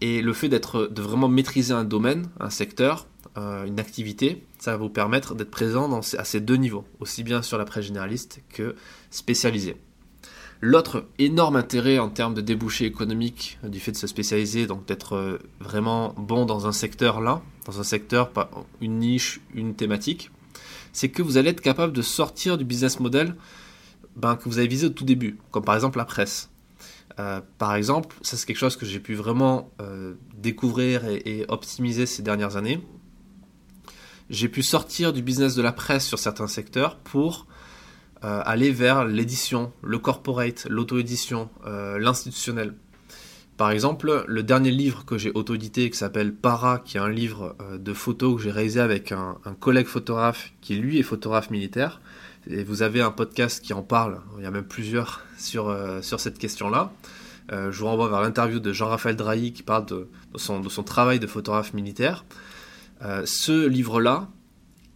Et 0.00 0.20
le 0.20 0.32
fait 0.32 0.48
d'être, 0.48 0.88
de 0.88 1.00
vraiment 1.00 1.28
maîtriser 1.28 1.72
un 1.72 1.84
domaine, 1.84 2.28
un 2.40 2.50
secteur, 2.50 3.06
euh, 3.38 3.64
une 3.64 3.78
activité, 3.78 4.44
ça 4.58 4.72
va 4.72 4.76
vous 4.78 4.88
permettre 4.88 5.34
d'être 5.34 5.50
présent 5.50 6.00
à 6.18 6.24
ces 6.24 6.40
deux 6.40 6.56
niveaux, 6.56 6.84
aussi 6.98 7.22
bien 7.22 7.40
sur 7.40 7.56
la 7.56 7.64
presse 7.64 7.84
généraliste 7.86 8.40
que 8.48 8.74
spécialisée. 9.10 9.76
L'autre 10.64 11.06
énorme 11.18 11.56
intérêt 11.56 11.98
en 11.98 12.08
termes 12.08 12.34
de 12.34 12.40
débouchés 12.40 12.84
économiques 12.84 13.58
du 13.64 13.80
fait 13.80 13.90
de 13.90 13.96
se 13.96 14.06
spécialiser, 14.06 14.68
donc 14.68 14.86
d'être 14.86 15.16
euh, 15.16 15.38
vraiment 15.58 16.14
bon 16.16 16.46
dans 16.46 16.68
un 16.68 16.72
secteur 16.72 17.20
là, 17.20 17.42
dans 17.66 17.80
un 17.80 17.82
secteur, 17.82 18.30
une 18.80 19.00
niche, 19.00 19.40
une 19.54 19.74
thématique, 19.74 20.30
c'est 20.92 21.08
que 21.08 21.20
vous 21.20 21.36
allez 21.36 21.50
être 21.50 21.60
capable 21.60 21.92
de 21.92 22.00
sortir 22.00 22.58
du 22.58 22.64
business 22.64 23.00
model 23.00 23.34
ben, 24.14 24.36
que 24.36 24.48
vous 24.48 24.58
avez 24.58 24.68
visé 24.68 24.86
au 24.86 24.90
tout 24.90 25.04
début, 25.04 25.36
comme 25.50 25.64
par 25.64 25.74
exemple 25.74 25.98
la 25.98 26.04
presse. 26.04 26.48
Euh, 27.18 27.40
par 27.58 27.74
exemple, 27.74 28.14
ça 28.22 28.36
c'est 28.36 28.46
quelque 28.46 28.56
chose 28.56 28.76
que 28.76 28.86
j'ai 28.86 29.00
pu 29.00 29.14
vraiment 29.14 29.68
euh, 29.80 30.14
découvrir 30.36 31.04
et, 31.06 31.44
optimiser 31.48 32.06
ces 32.06 32.22
dernières 32.22 32.56
années. 32.56 32.80
J'ai 34.30 34.48
pu 34.48 34.62
sortir 34.62 35.12
du 35.12 35.22
business 35.22 35.56
de 35.56 35.62
la 35.62 35.72
presse 35.72 36.06
sur 36.06 36.20
certains 36.20 36.46
secteurs 36.46 36.98
pour 36.98 37.48
euh, 38.24 38.42
aller 38.44 38.70
vers 38.70 39.04
l'édition, 39.04 39.72
le 39.82 39.98
corporate, 39.98 40.66
l'auto-édition, 40.68 41.50
l'institutionnel. 41.64 42.74
Par 43.56 43.70
exemple, 43.70 44.24
le 44.26 44.42
dernier 44.42 44.70
livre 44.70 45.04
que 45.04 45.18
j'ai 45.18 45.30
auto-édité 45.30 45.88
qui 45.90 45.96
s'appelle 45.96 46.34
Para, 46.34 46.78
qui 46.78 46.96
est 46.96 47.00
un 47.00 47.08
livre 47.08 47.54
euh, 47.60 47.78
de 47.78 47.92
photos 47.92 48.36
que 48.36 48.42
j'ai 48.42 48.50
réalisé 48.50 48.80
avec 48.80 49.12
un, 49.12 49.36
collègue 49.60 49.86
photographe 49.86 50.52
qui 50.60 50.74
lui 50.74 50.98
est 50.98 51.02
photographe 51.02 51.50
militaire. 51.50 52.00
Et 52.48 52.64
vous 52.64 52.82
avez 52.82 53.02
un 53.02 53.10
podcast 53.10 53.62
qui 53.62 53.72
en 53.72 53.82
parle, 53.82 54.20
il 54.38 54.42
y 54.42 54.46
a 54.46 54.50
même 54.50 54.64
plusieurs 54.64 55.22
sur, 55.38 55.68
euh, 55.68 56.02
sur 56.02 56.18
cette 56.18 56.38
question-là. 56.38 56.92
Euh, 57.52 57.70
je 57.70 57.78
vous 57.78 57.86
renvoie 57.86 58.08
vers 58.08 58.22
l'interview 58.22 58.58
de 58.58 58.72
Jean-Raphaël 58.72 59.16
Drahi 59.16 59.52
qui 59.52 59.62
parle 59.62 59.86
de, 59.86 60.08
son, 60.36 60.60
de, 60.60 60.68
son, 60.68 60.82
travail 60.82 61.20
de 61.20 61.26
photographe 61.26 61.74
militaire. 61.74 62.24
ce 63.24 63.66
livre-là, 63.66 64.28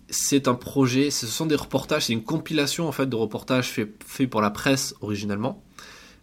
c'est 0.09 0.49
un 0.49 0.55
projet, 0.55 1.11
ce 1.11 1.27
sont 1.27 1.47
des 1.47 1.57
reportages, 1.57 2.07
c'est 2.07 2.13
une 2.13 2.23
compilation 2.23 2.89
en 2.89 2.93
fait 2.93 3.07
de 3.07 3.17
reportages 3.17 3.71
faits 3.71 3.91
fait 4.07 4.27
pour 4.27 4.41
la 4.41 4.51
presse 4.51 4.95
originellement. 5.01 5.63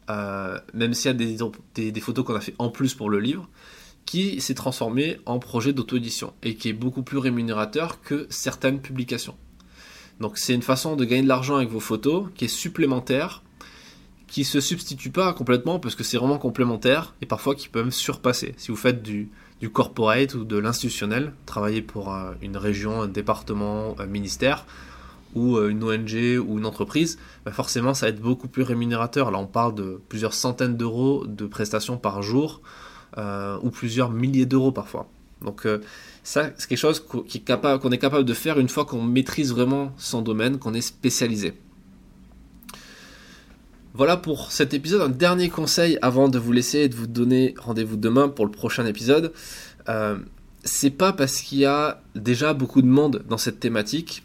Euh, 0.10 0.60
même 0.74 0.94
s'il 0.94 1.08
y 1.08 1.10
a 1.10 1.92
des, 1.92 2.02
photos 2.02 2.26
qu'on 2.26 2.36
a 2.36 2.42
fait 2.42 2.56
en 2.60 2.70
plus 2.70 2.94
pour 2.94 3.10
le 3.10 3.20
livre, 3.20 3.48
qui 4.06 4.42
s'est 4.42 4.54
transformé 4.54 5.20
en 5.26 5.40
projet 5.40 5.72
d'auto-édition 5.72 6.34
et 6.44 6.56
qui 6.56 6.70
est 6.70 6.74
beaucoup 6.74 7.04
plus 7.04 7.18
rémunérateur 7.18 8.02
que 8.02 8.28
certaines 8.30 8.82
publications. 8.82 9.36
Donc 10.20 10.38
c'est 10.38 10.54
une 10.54 10.62
façon 10.62 10.96
de 10.96 11.06
gagner 11.06 11.24
de 11.24 11.28
l'argent 11.28 11.56
avec 11.56 11.70
vos 11.70 11.80
photos 11.80 12.28
qui 12.36 12.46
est 12.46 12.50
supplémentaire, 12.50 13.44
qui 14.28 14.44
se 14.44 14.60
substitue 14.60 15.10
pas 15.10 15.34
complètement 15.34 15.80
parce 15.80 15.96
que 15.96 16.04
c'est 16.04 16.18
vraiment 16.18 16.38
complémentaire 16.38 17.16
et 17.22 17.26
parfois 17.26 17.56
qui 17.56 17.70
peut 17.70 17.82
même 17.82 17.92
surpasser. 17.92 18.56
Si 18.58 18.72
vous 18.72 18.78
faites 18.78 19.02
du, 19.02 19.30
du 19.64 19.70
corporate 19.70 20.34
ou 20.34 20.44
de 20.44 20.58
l'institutionnel, 20.58 21.32
travailler 21.46 21.82
pour 21.82 22.14
euh, 22.14 22.34
une 22.42 22.58
région, 22.58 23.02
un 23.02 23.08
département, 23.08 23.96
un 23.98 24.06
ministère, 24.06 24.66
ou 25.36 25.56
euh, 25.56 25.70
une 25.70 25.82
ONG 25.86 26.38
ou 26.46 26.58
une 26.58 26.66
entreprise, 26.66 27.18
bah, 27.46 27.54
forcément 27.54 27.94
ça 27.94 28.08
va 28.08 28.10
être 28.10 28.20
beaucoup 28.20 28.50
plus 28.50 28.64
rémunérateur. 28.64 29.32
Là 29.32 29.38
on 29.38 29.48
parle 29.48 29.74
de 29.74 30.02
plusieurs 30.10 30.34
centaines 30.34 30.76
d'euros 30.76 31.26
de 31.26 31.46
prestations 31.46 31.98
par 31.98 32.22
jour 32.22 32.60
euh, 33.18 33.58
ou 33.62 33.70
plusieurs 33.70 34.10
milliers 34.10 34.46
d'euros 34.46 34.74
parfois. 34.74 35.08
Donc 35.42 35.66
ça 36.24 36.52
c'est 36.58 36.68
quelque 36.68 36.78
chose 36.78 37.00
qu'on 37.00 37.24
est 37.24 37.98
capable 37.98 38.26
de 38.26 38.34
faire 38.34 38.60
une 38.60 38.68
fois 38.68 38.84
qu'on 38.84 39.02
maîtrise 39.02 39.54
vraiment 39.54 39.94
son 39.96 40.22
domaine, 40.22 40.60
qu'on 40.60 40.74
est 40.74 40.82
spécialisé. 40.82 41.54
Voilà 43.94 44.18
pour 44.18 44.52
cet 44.52 44.74
épisode. 44.74 45.02
Un 45.02 45.10
dernier 45.10 45.50
conseil 45.50 46.00
avant 46.02 46.28
de 46.28 46.40
vous 46.40 46.52
laisser 46.52 46.80
et 46.80 46.90
de 46.90 46.96
vous 46.96 47.08
donner 47.08 47.54
rendez-vous 47.58 47.98
demain 47.98 48.28
pour 48.28 48.46
le 48.46 48.52
prochain 48.52 48.86
épisode. 48.86 49.34
c'est 50.64 50.92
pas 50.92 51.14
parce 51.14 51.42
qu'il 51.42 51.60
y 51.60 51.66
a 51.66 52.02
déjà 52.16 52.54
beaucoup 52.54 52.82
de 52.82 52.88
monde 52.88 53.24
dans 53.30 53.38
cette 53.38 53.60
thématique 53.60 54.24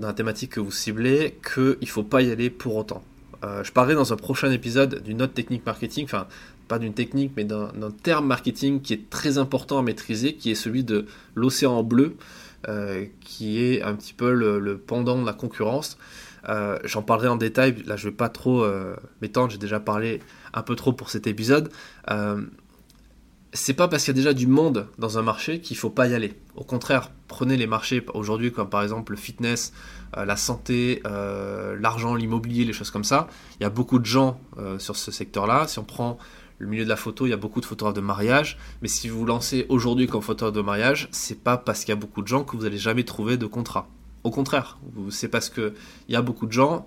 dans 0.00 0.08
la 0.08 0.14
thématique 0.14 0.52
que 0.52 0.60
vous 0.60 0.72
ciblez 0.72 1.38
qu'il 1.44 1.76
ne 1.80 1.86
faut 1.86 2.02
pas 2.02 2.22
y 2.22 2.30
aller 2.30 2.50
pour 2.50 2.74
autant. 2.76 3.04
Euh, 3.44 3.62
je 3.62 3.72
parlerai 3.72 3.94
dans 3.94 4.12
un 4.12 4.16
prochain 4.16 4.50
épisode 4.50 5.02
d'une 5.02 5.22
autre 5.22 5.34
technique 5.34 5.64
marketing, 5.64 6.04
enfin 6.04 6.26
pas 6.68 6.78
d'une 6.78 6.94
technique 6.94 7.32
mais 7.36 7.44
d'un 7.44 7.70
terme 8.02 8.26
marketing 8.26 8.80
qui 8.80 8.92
est 8.92 9.10
très 9.10 9.38
important 9.38 9.78
à 9.78 9.82
maîtriser, 9.82 10.34
qui 10.34 10.50
est 10.50 10.54
celui 10.54 10.84
de 10.84 11.06
l'océan 11.34 11.82
bleu, 11.82 12.16
euh, 12.68 13.06
qui 13.20 13.62
est 13.62 13.82
un 13.82 13.94
petit 13.94 14.12
peu 14.12 14.32
le, 14.32 14.78
pendant 14.78 15.20
de 15.20 15.26
la 15.26 15.32
concurrence. 15.32 15.98
Euh, 16.48 16.78
j'en 16.84 17.02
parlerai 17.02 17.28
en 17.28 17.36
détail, 17.36 17.82
là 17.86 17.96
je 17.96 18.06
ne 18.06 18.10
vais 18.10 18.16
pas 18.16 18.28
trop 18.28 18.66
m'étendre, 19.20 19.50
j'ai 19.50 19.58
déjà 19.58 19.80
parlé 19.80 20.20
un 20.54 20.62
peu 20.62 20.74
trop 20.74 20.92
pour 20.92 21.10
cet 21.10 21.26
épisode 21.26 21.70
c'est 23.52 23.74
pas 23.74 23.88
parce 23.88 24.04
qu'il 24.04 24.14
y 24.14 24.16
a 24.16 24.20
déjà 24.20 24.32
du 24.32 24.46
monde 24.46 24.86
dans 24.98 25.18
un 25.18 25.22
marché 25.22 25.60
qu'il 25.60 25.76
faut 25.76 25.90
pas 25.90 26.06
y 26.06 26.14
aller. 26.14 26.34
Au 26.54 26.64
contraire, 26.64 27.10
prenez 27.26 27.56
les 27.56 27.66
marchés 27.66 28.04
aujourd'hui 28.14 28.52
comme 28.52 28.68
par 28.68 28.82
exemple 28.82 29.12
le 29.12 29.18
fitness, 29.18 29.72
euh, 30.16 30.24
la 30.24 30.36
santé, 30.36 31.02
euh, 31.06 31.76
l'argent, 31.78 32.14
l'immobilier, 32.14 32.64
les 32.64 32.72
choses 32.72 32.90
comme 32.90 33.04
ça. 33.04 33.28
Il 33.58 33.64
y 33.64 33.66
a 33.66 33.70
beaucoup 33.70 33.98
de 33.98 34.06
gens 34.06 34.40
euh, 34.58 34.78
sur 34.78 34.96
ce 34.96 35.10
secteur-là. 35.10 35.66
Si 35.66 35.78
on 35.78 35.84
prend 35.84 36.18
le 36.58 36.66
milieu 36.66 36.84
de 36.84 36.88
la 36.88 36.96
photo, 36.96 37.26
il 37.26 37.30
y 37.30 37.32
a 37.32 37.38
beaucoup 37.38 37.60
de 37.60 37.66
photographes 37.66 37.96
de 37.96 38.00
mariage. 38.00 38.58
Mais 38.82 38.88
si 38.88 39.08
vous 39.08 39.18
vous 39.18 39.26
lancez 39.26 39.66
aujourd'hui 39.68 40.06
comme 40.06 40.22
photographe 40.22 40.54
de 40.54 40.62
mariage, 40.62 41.08
c'est 41.10 41.42
pas 41.42 41.56
parce 41.56 41.80
qu'il 41.80 41.88
y 41.88 41.92
a 41.92 42.00
beaucoup 42.00 42.22
de 42.22 42.28
gens 42.28 42.44
que 42.44 42.56
vous 42.56 42.66
allez 42.66 42.78
jamais 42.78 43.04
trouver 43.04 43.36
de 43.36 43.46
contrat. 43.46 43.88
Au 44.24 44.30
contraire, 44.30 44.78
c'est 45.10 45.28
parce 45.28 45.48
qu'il 45.50 45.72
y 46.08 46.16
a 46.16 46.22
beaucoup 46.22 46.46
de 46.46 46.52
gens 46.52 46.86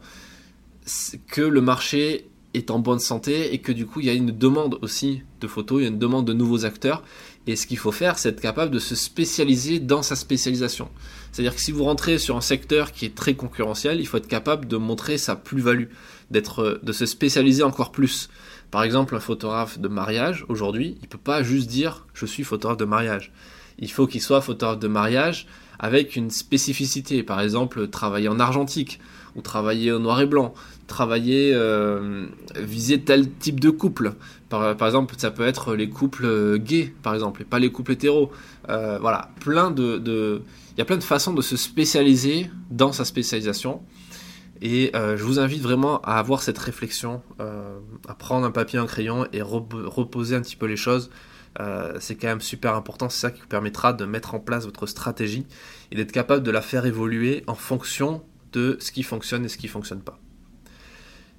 que 1.27 1.41
le 1.41 1.61
marché 1.61 2.27
est 2.53 2.69
en 2.69 2.79
bonne 2.79 2.99
santé 2.99 3.53
et 3.53 3.59
que 3.59 3.71
du 3.71 3.85
coup 3.85 3.99
il 3.99 4.05
y 4.05 4.09
a 4.09 4.13
une 4.13 4.31
demande 4.31 4.77
aussi 4.81 5.23
de 5.41 5.47
photos, 5.47 5.79
il 5.79 5.83
y 5.83 5.87
a 5.87 5.89
une 5.89 5.99
demande 5.99 6.25
de 6.25 6.33
nouveaux 6.33 6.65
acteurs. 6.65 7.03
Et 7.47 7.55
ce 7.55 7.67
qu'il 7.67 7.77
faut 7.77 7.91
faire, 7.91 8.17
c'est 8.17 8.29
être 8.29 8.39
capable 8.39 8.71
de 8.71 8.79
se 8.79 8.95
spécialiser 8.95 9.79
dans 9.79 10.01
sa 10.01 10.15
spécialisation. 10.15 10.89
C'est-à-dire 11.31 11.55
que 11.55 11.61
si 11.61 11.71
vous 11.71 11.83
rentrez 11.83 12.17
sur 12.17 12.37
un 12.37 12.41
secteur 12.41 12.91
qui 12.91 13.05
est 13.05 13.15
très 13.15 13.33
concurrentiel, 13.33 13.99
il 13.99 14.07
faut 14.07 14.17
être 14.17 14.27
capable 14.27 14.67
de 14.67 14.77
montrer 14.77 15.17
sa 15.17 15.35
plus-value, 15.35 15.87
d'être, 16.31 16.79
de 16.81 16.91
se 16.91 17.05
spécialiser 17.05 17.63
encore 17.63 17.91
plus. 17.91 18.29
Par 18.71 18.83
exemple, 18.83 19.15
un 19.15 19.19
photographe 19.19 19.77
de 19.79 19.87
mariage, 19.87 20.45
aujourd'hui, 20.47 20.97
il 21.01 21.07
peut 21.07 21.17
pas 21.17 21.43
juste 21.43 21.69
dire 21.69 22.05
je 22.13 22.25
suis 22.25 22.43
photographe 22.43 22.77
de 22.77 22.85
mariage. 22.85 23.33
Il 23.79 23.91
faut 23.91 24.07
qu'il 24.07 24.21
soit 24.21 24.41
photographe 24.41 24.79
de 24.79 24.87
mariage 24.87 25.47
avec 25.79 26.15
une 26.15 26.29
spécificité. 26.29 27.23
Par 27.23 27.41
exemple, 27.41 27.87
travailler 27.87 28.29
en 28.29 28.39
argentique 28.39 28.99
ou 29.35 29.41
travailler 29.41 29.91
au 29.91 29.99
noir 29.99 30.21
et 30.21 30.25
blanc, 30.25 30.53
travailler, 30.87 31.51
euh, 31.53 32.25
viser 32.55 33.01
tel 33.01 33.29
type 33.29 33.59
de 33.59 33.69
couple. 33.69 34.13
Par, 34.49 34.85
exemple, 34.85 35.15
ça 35.17 35.31
peut 35.31 35.47
être 35.47 35.73
les 35.73 35.89
couples 35.89 36.59
gays, 36.59 36.93
par 37.01 37.15
exemple, 37.15 37.41
et 37.41 37.45
pas 37.45 37.57
les 37.57 37.71
couples 37.71 37.93
hétéros. 37.93 38.31
Euh, 38.69 38.99
voilà, 39.01 39.31
plein 39.39 39.71
de, 39.71 40.41
il 40.71 40.77
y 40.77 40.81
a 40.81 40.85
plein 40.85 40.97
de 40.97 41.03
façons 41.03 41.33
de 41.33 41.41
se 41.41 41.57
spécialiser 41.57 42.51
dans 42.69 42.91
sa 42.91 43.03
spécialisation. 43.03 43.81
Et 44.61 44.91
euh, 44.95 45.17
je 45.17 45.23
vous 45.23 45.39
invite 45.39 45.61
vraiment 45.61 45.99
à 46.01 46.19
avoir 46.19 46.43
cette 46.43 46.59
réflexion, 46.59 47.21
à 48.07 48.13
prendre 48.13 48.45
un 48.45 48.51
papier, 48.51 48.77
un 48.77 48.85
crayon 48.85 49.25
et 49.33 49.41
reposer 49.41 50.35
un 50.35 50.41
petit 50.41 50.55
peu 50.55 50.67
les 50.67 50.77
choses. 50.77 51.09
C'est 51.99 52.15
quand 52.15 52.27
même 52.27 52.41
super 52.41 52.75
important, 52.75 53.09
c'est 53.09 53.19
ça 53.19 53.31
qui 53.31 53.41
vous 53.41 53.47
permettra 53.47 53.93
de 53.93 54.05
mettre 54.05 54.33
en 54.33 54.39
place 54.39 54.65
votre 54.65 54.87
stratégie 54.87 55.45
et 55.91 55.95
d'être 55.95 56.11
capable 56.11 56.43
de 56.43 56.51
la 56.51 56.61
faire 56.61 56.85
évoluer 56.85 57.43
en 57.47 57.55
fonction 57.55 58.23
de 58.51 58.77
ce 58.79 58.91
qui 58.91 59.03
fonctionne 59.03 59.45
et 59.45 59.49
ce 59.49 59.57
qui 59.57 59.67
ne 59.67 59.71
fonctionne 59.71 60.01
pas. 60.01 60.19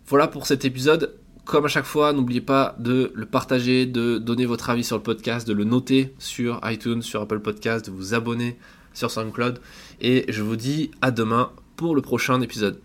Voilà 0.06 0.28
pour 0.28 0.46
cet 0.46 0.64
épisode. 0.64 1.16
Comme 1.44 1.66
à 1.66 1.68
chaque 1.68 1.84
fois, 1.84 2.12
n'oubliez 2.12 2.40
pas 2.40 2.74
de 2.78 3.12
le 3.14 3.26
partager, 3.26 3.84
de 3.84 4.18
donner 4.18 4.46
votre 4.46 4.70
avis 4.70 4.84
sur 4.84 4.96
le 4.96 5.02
podcast, 5.02 5.46
de 5.46 5.52
le 5.52 5.64
noter 5.64 6.14
sur 6.18 6.60
iTunes, 6.64 7.02
sur 7.02 7.20
Apple 7.20 7.40
Podcast, 7.40 7.86
de 7.86 7.90
vous 7.90 8.14
abonner 8.14 8.58
sur 8.94 9.10
SoundCloud. 9.10 9.60
Et 10.00 10.24
je 10.28 10.42
vous 10.42 10.56
dis 10.56 10.90
à 11.02 11.10
demain 11.10 11.52
pour 11.76 11.94
le 11.94 12.00
prochain 12.00 12.40
épisode. 12.40 12.83